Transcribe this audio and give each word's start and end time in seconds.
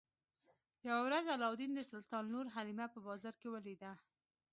یوه 0.87 1.01
ورځ 1.07 1.25
علاوالدین 1.33 1.71
د 1.75 1.79
سلطان 1.91 2.23
لور 2.33 2.45
حلیمه 2.55 2.85
په 2.93 2.99
بازار 3.07 3.35
کې 3.41 3.47
ولیده. 3.49 3.91